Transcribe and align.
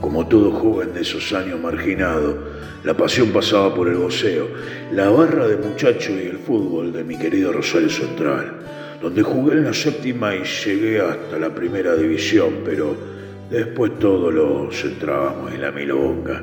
Como 0.00 0.26
todo 0.26 0.50
joven 0.50 0.92
de 0.94 1.02
esos 1.02 1.32
años 1.32 1.60
marginado, 1.60 2.38
la 2.84 2.94
pasión 2.94 3.30
pasaba 3.30 3.74
por 3.74 3.88
el 3.88 3.96
boxeo, 3.96 4.48
la 4.92 5.08
barra 5.10 5.46
de 5.46 5.56
muchacho 5.56 6.12
y 6.12 6.26
el 6.26 6.38
fútbol 6.38 6.92
de 6.92 7.02
mi 7.02 7.18
querido 7.18 7.52
Rosario 7.52 7.88
Central, 7.88 8.52
donde 9.00 9.22
jugué 9.22 9.54
en 9.54 9.64
la 9.64 9.74
séptima 9.74 10.34
y 10.34 10.44
llegué 10.44 11.00
hasta 11.00 11.38
la 11.38 11.54
primera 11.54 11.94
división, 11.96 12.60
pero 12.64 13.15
Después 13.50 13.98
todos 14.00 14.34
lo 14.34 14.70
centrábamos 14.72 15.52
en 15.52 15.62
la 15.62 15.70
milonga. 15.70 16.42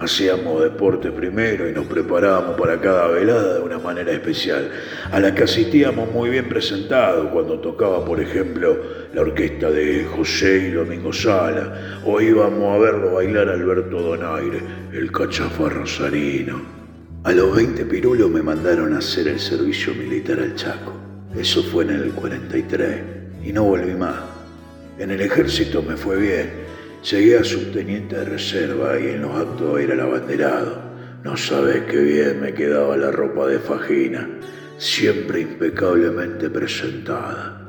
Hacíamos 0.00 0.60
deporte 0.60 1.12
primero 1.12 1.68
y 1.68 1.72
nos 1.72 1.86
preparábamos 1.86 2.58
para 2.58 2.80
cada 2.80 3.06
velada 3.06 3.54
de 3.54 3.60
una 3.60 3.78
manera 3.78 4.10
especial, 4.10 4.68
a 5.12 5.20
la 5.20 5.32
que 5.32 5.44
asistíamos 5.44 6.10
muy 6.10 6.30
bien 6.30 6.48
presentados 6.48 7.28
cuando 7.28 7.60
tocaba, 7.60 8.04
por 8.04 8.20
ejemplo, 8.20 8.76
la 9.14 9.20
orquesta 9.20 9.70
de 9.70 10.04
José 10.04 10.66
y 10.68 10.70
Domingo 10.72 11.12
Sala, 11.12 12.00
o 12.04 12.20
íbamos 12.20 12.74
a 12.74 12.78
verlo 12.78 13.14
bailar 13.14 13.48
Alberto 13.48 14.00
Donaire, 14.02 14.60
el 14.92 15.12
cachafa 15.12 15.68
rosarino. 15.68 16.60
A 17.22 17.30
los 17.30 17.54
20 17.54 17.84
pirulos 17.84 18.28
me 18.28 18.42
mandaron 18.42 18.94
a 18.94 18.98
hacer 18.98 19.28
el 19.28 19.38
servicio 19.38 19.94
militar 19.94 20.40
al 20.40 20.56
Chaco. 20.56 20.92
Eso 21.36 21.62
fue 21.62 21.84
en 21.84 21.90
el 21.90 22.10
43 22.10 23.00
y 23.44 23.52
no 23.52 23.62
volví 23.62 23.94
más. 23.94 24.41
En 24.98 25.10
el 25.10 25.20
ejército 25.22 25.82
me 25.82 25.96
fue 25.96 26.20
bien. 26.20 26.50
Llegué 27.10 27.38
a 27.38 27.44
subteniente 27.44 28.16
de 28.16 28.24
reserva 28.24 29.00
y 29.00 29.06
en 29.08 29.22
los 29.22 29.34
actos 29.34 29.80
era 29.80 29.94
el 29.94 30.00
abanderado. 30.00 30.82
No 31.24 31.36
sabes 31.36 31.82
qué 31.90 31.96
bien 31.96 32.40
me 32.40 32.52
quedaba 32.52 32.96
la 32.96 33.10
ropa 33.10 33.46
de 33.46 33.58
fajina, 33.58 34.28
siempre 34.76 35.40
impecablemente 35.40 36.50
presentada. 36.50 37.66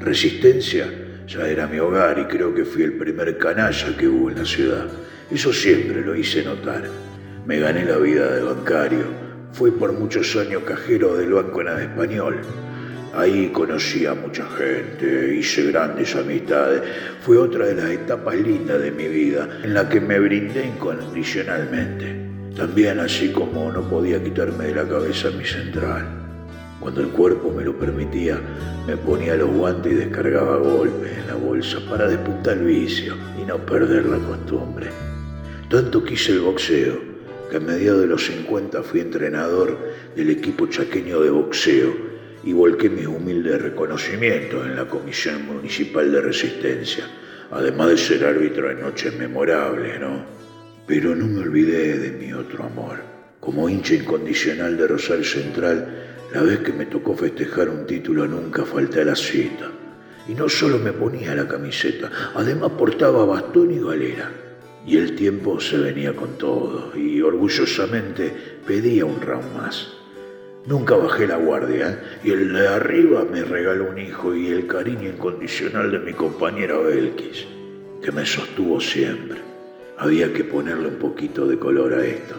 Resistencia 0.00 0.90
ya 1.26 1.48
era 1.48 1.66
mi 1.66 1.78
hogar 1.78 2.18
y 2.18 2.24
creo 2.24 2.54
que 2.54 2.64
fui 2.64 2.82
el 2.82 2.94
primer 2.94 3.38
canalla 3.38 3.96
que 3.96 4.08
hubo 4.08 4.30
en 4.30 4.38
la 4.38 4.44
ciudad. 4.44 4.86
Eso 5.30 5.52
siempre 5.52 6.04
lo 6.04 6.16
hice 6.16 6.42
notar. 6.42 6.82
Me 7.46 7.60
gané 7.60 7.84
la 7.84 7.98
vida 7.98 8.34
de 8.34 8.42
bancario. 8.42 9.04
Fui 9.52 9.70
por 9.70 9.92
muchos 9.92 10.34
años 10.36 10.64
cajero 10.64 11.16
del 11.16 11.32
Banco 11.32 11.60
en 11.60 11.68
Español 11.68 12.40
Ahí 13.16 13.50
conocí 13.50 14.06
a 14.06 14.14
mucha 14.14 14.44
gente, 14.58 15.36
hice 15.36 15.70
grandes 15.70 16.16
amistades. 16.16 16.82
Fue 17.20 17.38
otra 17.38 17.66
de 17.66 17.76
las 17.76 17.90
etapas 17.90 18.34
lindas 18.34 18.82
de 18.82 18.90
mi 18.90 19.06
vida 19.06 19.60
en 19.62 19.72
la 19.72 19.88
que 19.88 20.00
me 20.00 20.18
brindé 20.18 20.66
incondicionalmente. 20.66 22.16
También 22.56 22.98
así 22.98 23.30
como 23.30 23.70
no 23.70 23.88
podía 23.88 24.22
quitarme 24.22 24.66
de 24.66 24.74
la 24.74 24.88
cabeza 24.88 25.30
mi 25.30 25.44
central. 25.44 26.08
Cuando 26.80 27.02
el 27.02 27.10
cuerpo 27.10 27.52
me 27.52 27.64
lo 27.64 27.78
permitía, 27.78 28.40
me 28.84 28.96
ponía 28.96 29.36
los 29.36 29.50
guantes 29.50 29.92
y 29.92 29.94
descargaba 29.94 30.56
golpes 30.56 31.16
en 31.16 31.28
la 31.28 31.34
bolsa 31.34 31.78
para 31.88 32.08
despuntar 32.08 32.58
el 32.58 32.64
vicio 32.64 33.14
y 33.40 33.46
no 33.46 33.58
perder 33.58 34.06
la 34.06 34.18
costumbre. 34.18 34.88
Tanto 35.70 36.02
quise 36.02 36.32
el 36.32 36.40
boxeo 36.40 36.98
que 37.48 37.58
a 37.58 37.60
mediados 37.60 38.00
de 38.00 38.08
los 38.08 38.26
50 38.26 38.82
fui 38.82 39.00
entrenador 39.00 39.78
del 40.16 40.30
equipo 40.30 40.66
chaqueño 40.66 41.20
de 41.20 41.30
boxeo 41.30 42.13
y 42.44 42.52
volqué 42.52 42.90
mis 42.90 43.06
humildes 43.06 43.62
reconocimientos 43.62 44.66
en 44.66 44.76
la 44.76 44.86
Comisión 44.86 45.46
Municipal 45.46 46.12
de 46.12 46.20
Resistencia, 46.20 47.04
además 47.50 47.88
de 47.88 47.98
ser 47.98 48.24
árbitro 48.24 48.70
en 48.70 48.80
noches 48.80 49.16
memorables, 49.16 49.98
¿no? 50.00 50.24
Pero 50.86 51.14
no 51.14 51.26
me 51.26 51.40
olvidé 51.40 51.98
de 51.98 52.10
mi 52.12 52.32
otro 52.32 52.64
amor. 52.64 52.98
Como 53.40 53.68
hincha 53.68 53.94
incondicional 53.94 54.76
de 54.76 54.86
Rosario 54.86 55.24
Central, 55.24 56.16
la 56.32 56.42
vez 56.42 56.58
que 56.60 56.72
me 56.72 56.86
tocó 56.86 57.14
festejar 57.14 57.68
un 57.68 57.86
título 57.86 58.26
nunca 58.26 58.64
falté 58.64 59.00
a 59.00 59.04
la 59.04 59.16
cita. 59.16 59.70
Y 60.28 60.34
no 60.34 60.48
solo 60.48 60.78
me 60.78 60.92
ponía 60.92 61.34
la 61.34 61.46
camiseta, 61.46 62.10
además 62.34 62.72
portaba 62.72 63.24
bastón 63.24 63.70
y 63.70 63.78
galera. 63.78 64.30
Y 64.86 64.98
el 64.98 65.14
tiempo 65.14 65.60
se 65.60 65.78
venía 65.78 66.14
con 66.14 66.36
todo, 66.36 66.92
y 66.94 67.22
orgullosamente 67.22 68.30
pedía 68.66 69.06
un 69.06 69.20
round 69.20 69.54
más. 69.54 70.03
Nunca 70.66 70.96
bajé 70.96 71.26
la 71.26 71.36
guardia 71.36 72.02
y 72.24 72.30
el 72.30 72.52
de 72.52 72.66
arriba 72.66 73.24
me 73.30 73.44
regaló 73.44 73.90
un 73.90 73.98
hijo 73.98 74.34
y 74.34 74.48
el 74.48 74.66
cariño 74.66 75.10
incondicional 75.10 75.90
de 75.90 75.98
mi 75.98 76.14
compañera 76.14 76.78
Belkis, 76.78 77.44
que 78.02 78.10
me 78.10 78.24
sostuvo 78.24 78.80
siempre. 78.80 79.38
Había 79.98 80.32
que 80.32 80.42
ponerle 80.42 80.88
un 80.88 80.98
poquito 80.98 81.46
de 81.46 81.58
color 81.58 81.92
a 81.92 82.06
esto 82.06 82.36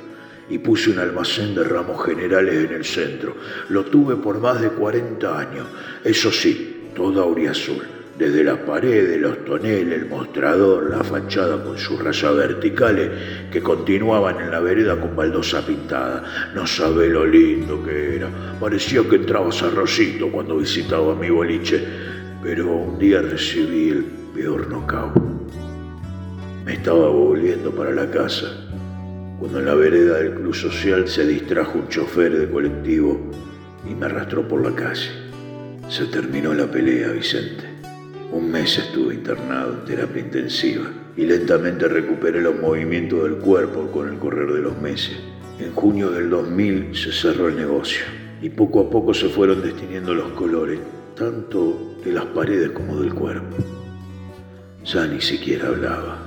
y 0.49 0.57
puse 0.57 0.89
un 0.89 0.99
almacén 0.99 1.53
de 1.53 1.65
ramos 1.65 2.03
generales 2.03 2.65
en 2.65 2.75
el 2.75 2.83
centro. 2.83 3.35
Lo 3.69 3.85
tuve 3.85 4.15
por 4.15 4.39
más 4.39 4.59
de 4.59 4.69
40 4.69 5.39
años, 5.39 5.67
eso 6.03 6.31
sí, 6.31 6.89
toda 6.95 7.21
auriazul 7.21 7.94
desde 8.17 8.43
las 8.45 8.59
paredes, 8.59 9.19
los 9.19 9.43
toneles, 9.43 10.01
el 10.01 10.05
mostrador, 10.07 10.89
la 10.89 11.03
fachada 11.03 11.61
con 11.61 11.77
sus 11.77 12.01
rayas 12.01 12.35
verticales 12.35 13.09
que 13.51 13.61
continuaban 13.61 14.39
en 14.39 14.51
la 14.51 14.61
vereda 14.61 14.99
con 14.99 15.15
baldosa 15.15 15.65
pintada. 15.65 16.23
No 16.53 16.65
sabe 16.65 17.09
lo 17.09 17.25
lindo 17.25 17.83
que 17.83 18.15
era. 18.15 18.29
Parecía 18.59 19.01
que 19.09 19.17
entrabas 19.17 19.61
a 19.63 19.69
Rosito 19.69 20.31
cuando 20.31 20.57
visitaba 20.57 21.13
mi 21.13 21.29
boliche, 21.29 21.85
pero 22.41 22.71
un 22.71 22.97
día 22.97 23.21
recibí 23.21 23.89
el 23.89 24.05
peor 24.33 24.69
nocao. 24.69 25.13
Me 26.63 26.73
estaba 26.73 27.09
volviendo 27.09 27.71
para 27.71 27.91
la 27.91 28.09
casa 28.09 28.47
cuando 29.39 29.59
en 29.59 29.65
la 29.65 29.75
vereda 29.75 30.19
del 30.19 30.35
club 30.35 30.55
social 30.55 31.07
se 31.07 31.27
distrajo 31.27 31.79
un 31.79 31.89
chofer 31.89 32.37
de 32.37 32.49
colectivo 32.49 33.19
y 33.87 33.93
me 33.93 34.05
arrastró 34.05 34.47
por 34.47 34.63
la 34.63 34.73
calle. 34.73 35.11
Se 35.89 36.05
terminó 36.05 36.53
la 36.53 36.65
pelea, 36.65 37.09
Vicente. 37.09 37.74
Un 38.31 38.51
mes 38.51 38.77
estuve 38.77 39.13
internado 39.13 39.73
en 39.73 39.85
terapia 39.85 40.21
intensiva 40.21 40.85
y 41.15 41.25
lentamente 41.25 41.87
recuperé 41.87 42.41
los 42.41 42.59
movimientos 42.59 43.23
del 43.23 43.37
cuerpo 43.37 43.91
con 43.91 44.09
el 44.09 44.17
correr 44.17 44.51
de 44.51 44.61
los 44.61 44.81
meses. 44.81 45.17
En 45.59 45.71
junio 45.73 46.09
del 46.09 46.29
2000 46.29 46.95
se 46.95 47.11
cerró 47.11 47.47
el 47.47 47.55
negocio 47.55 48.03
y 48.41 48.49
poco 48.49 48.81
a 48.81 48.89
poco 48.89 49.13
se 49.13 49.29
fueron 49.29 49.61
destiniendo 49.61 50.13
los 50.13 50.31
colores, 50.33 50.79
tanto 51.15 51.97
de 52.03 52.11
las 52.11 52.25
paredes 52.25 52.71
como 52.71 52.99
del 52.99 53.13
cuerpo. 53.13 53.55
Ya 54.83 55.07
ni 55.07 55.21
siquiera 55.21 55.67
hablaba. 55.67 56.19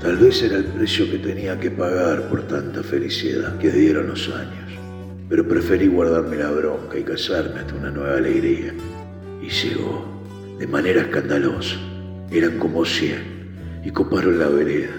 Tal 0.00 0.18
vez 0.18 0.42
era 0.42 0.58
el 0.58 0.64
precio 0.64 1.10
que 1.10 1.18
tenía 1.18 1.58
que 1.58 1.70
pagar 1.70 2.28
por 2.28 2.42
tanta 2.42 2.82
felicidad 2.82 3.56
que 3.58 3.70
dieron 3.70 4.08
los 4.08 4.28
años, 4.28 4.78
pero 5.28 5.48
preferí 5.48 5.86
guardarme 5.86 6.36
la 6.36 6.50
bronca 6.50 6.98
y 6.98 7.04
casarme 7.04 7.60
hasta 7.60 7.74
una 7.74 7.90
nueva 7.90 8.18
alegría. 8.18 8.74
Y 9.40 9.48
llegó 9.48 10.13
de 10.58 10.66
manera 10.66 11.02
escandalosa. 11.02 11.76
Eran 12.30 12.58
como 12.58 12.84
cien 12.84 13.80
y 13.84 13.90
coparon 13.90 14.38
la 14.38 14.48
vereda. 14.48 14.92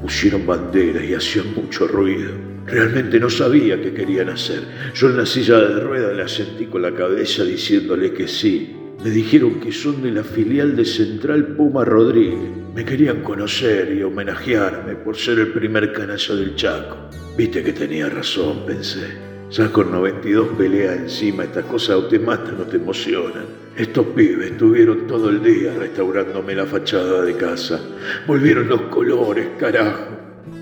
Pusieron 0.00 0.46
banderas 0.46 1.04
y 1.04 1.14
hacían 1.14 1.54
mucho 1.54 1.86
ruido. 1.86 2.32
Realmente 2.66 3.18
no 3.18 3.30
sabía 3.30 3.80
qué 3.80 3.92
querían 3.92 4.28
hacer. 4.28 4.60
Yo 4.94 5.08
en 5.08 5.16
la 5.16 5.26
silla 5.26 5.58
de 5.58 5.80
ruedas 5.80 6.14
le 6.14 6.22
asentí 6.22 6.66
con 6.66 6.82
la 6.82 6.94
cabeza 6.94 7.44
diciéndole 7.44 8.12
que 8.12 8.28
sí, 8.28 8.74
Me 9.02 9.10
dijeron 9.10 9.60
que 9.60 9.70
son 9.70 10.02
de 10.02 10.10
la 10.10 10.24
filial 10.24 10.74
de 10.74 10.84
Central 10.84 11.54
Puma 11.54 11.84
Rodríguez. 11.84 12.50
Me 12.74 12.84
querían 12.84 13.22
conocer 13.22 13.96
y 13.96 14.02
homenajearme 14.02 14.96
por 14.96 15.16
ser 15.16 15.38
el 15.38 15.52
primer 15.52 15.92
canazo 15.92 16.34
del 16.34 16.56
Chaco. 16.56 16.96
Viste 17.36 17.62
que 17.62 17.72
tenía 17.72 18.08
razón, 18.08 18.66
pensé. 18.66 19.06
Ya 19.50 19.70
con 19.70 19.92
92 19.92 20.48
peleas 20.58 20.96
encima, 20.96 21.44
estas 21.44 21.66
cosas 21.66 21.96
o 21.96 22.06
te 22.06 22.18
matan 22.18 22.60
o 22.60 22.64
te 22.64 22.76
emocionan. 22.76 23.67
Estos 23.78 24.06
pibes 24.06 24.50
estuvieron 24.50 25.06
todo 25.06 25.30
el 25.30 25.40
día 25.40 25.72
restaurándome 25.72 26.52
la 26.52 26.66
fachada 26.66 27.22
de 27.22 27.36
casa. 27.36 27.80
Volvieron 28.26 28.68
los 28.68 28.80
colores, 28.90 29.50
carajo. 29.56 30.16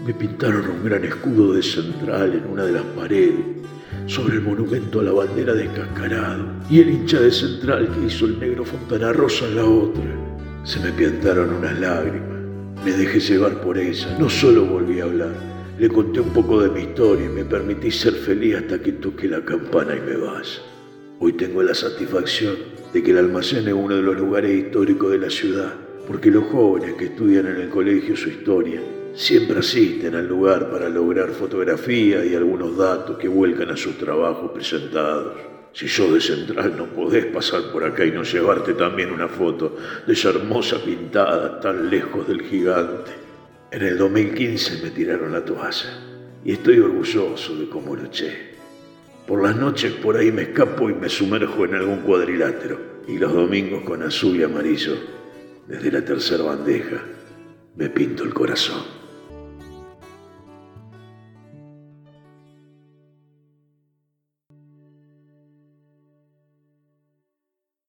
Me 0.04 0.12
pintaron 0.12 0.68
un 0.68 0.84
gran 0.84 1.02
escudo 1.02 1.54
de 1.54 1.62
central 1.62 2.34
en 2.34 2.52
una 2.52 2.66
de 2.66 2.72
las 2.72 2.82
paredes, 2.82 3.40
sobre 4.04 4.34
el 4.34 4.42
monumento 4.42 5.00
a 5.00 5.04
la 5.04 5.12
bandera 5.12 5.54
descascarado, 5.54 6.44
y 6.68 6.80
el 6.80 6.90
hincha 6.90 7.18
de 7.18 7.30
central 7.30 7.88
que 7.88 8.06
hizo 8.06 8.26
el 8.26 8.38
negro 8.38 8.66
Fontana 8.66 9.14
Rosa 9.14 9.46
en 9.46 9.56
la 9.56 9.64
otra. 9.64 10.04
Se 10.64 10.78
me 10.80 10.92
piantaron 10.92 11.54
unas 11.54 11.80
lágrimas. 11.80 12.38
Me 12.84 12.92
dejé 12.92 13.18
llevar 13.18 13.62
por 13.62 13.78
ella. 13.78 14.14
No 14.20 14.28
solo 14.28 14.66
volví 14.66 15.00
a 15.00 15.04
hablar, 15.04 15.32
le 15.78 15.88
conté 15.88 16.20
un 16.20 16.34
poco 16.34 16.60
de 16.60 16.68
mi 16.68 16.82
historia 16.82 17.24
y 17.24 17.30
me 17.30 17.46
permití 17.46 17.90
ser 17.90 18.12
feliz 18.12 18.56
hasta 18.56 18.78
que 18.78 18.92
toque 18.92 19.26
la 19.26 19.42
campana 19.42 19.96
y 19.96 20.00
me 20.02 20.18
vaya. 20.18 20.75
Hoy 21.18 21.32
tengo 21.32 21.62
la 21.62 21.74
satisfacción 21.74 22.56
de 22.92 23.02
que 23.02 23.10
el 23.10 23.16
almacén 23.16 23.66
es 23.66 23.72
uno 23.72 23.96
de 23.96 24.02
los 24.02 24.16
lugares 24.16 24.50
históricos 24.50 25.10
de 25.12 25.18
la 25.18 25.30
ciudad, 25.30 25.72
porque 26.06 26.30
los 26.30 26.44
jóvenes 26.44 26.92
que 26.96 27.06
estudian 27.06 27.46
en 27.46 27.56
el 27.56 27.70
colegio 27.70 28.14
su 28.14 28.28
historia 28.28 28.82
siempre 29.14 29.60
asisten 29.60 30.14
al 30.14 30.28
lugar 30.28 30.70
para 30.70 30.90
lograr 30.90 31.30
fotografías 31.30 32.26
y 32.26 32.34
algunos 32.34 32.76
datos 32.76 33.16
que 33.16 33.28
vuelcan 33.28 33.70
a 33.70 33.78
sus 33.78 33.96
trabajos 33.96 34.50
presentados. 34.50 35.38
Si 35.72 35.88
sos 35.88 36.12
de 36.12 36.20
Central 36.20 36.74
no 36.76 36.84
podés 36.84 37.24
pasar 37.24 37.72
por 37.72 37.84
acá 37.84 38.04
y 38.04 38.10
no 38.10 38.22
llevarte 38.22 38.74
también 38.74 39.10
una 39.10 39.28
foto 39.28 39.74
de 40.06 40.12
esa 40.12 40.28
hermosa 40.28 40.84
pintada 40.84 41.60
tan 41.60 41.88
lejos 41.88 42.28
del 42.28 42.42
gigante. 42.42 43.12
En 43.70 43.82
el 43.82 43.96
2015 43.96 44.82
me 44.82 44.90
tiraron 44.90 45.32
la 45.32 45.42
toalla 45.42 45.98
y 46.44 46.52
estoy 46.52 46.78
orgulloso 46.78 47.56
de 47.56 47.70
cómo 47.70 47.96
luché. 47.96 48.55
Por 49.26 49.42
las 49.42 49.56
noches 49.56 49.92
por 49.92 50.16
ahí 50.16 50.30
me 50.30 50.42
escapo 50.42 50.88
y 50.88 50.94
me 50.94 51.08
sumerjo 51.08 51.64
en 51.64 51.74
algún 51.74 52.02
cuadrilátero 52.02 53.02
y 53.08 53.18
los 53.18 53.32
domingos 53.32 53.82
con 53.82 54.02
azul 54.02 54.36
y 54.36 54.44
amarillo, 54.44 54.94
desde 55.66 55.90
la 55.90 56.04
tercera 56.04 56.44
bandeja, 56.44 57.02
me 57.74 57.88
pinto 57.88 58.22
el 58.22 58.32
corazón. 58.32 58.95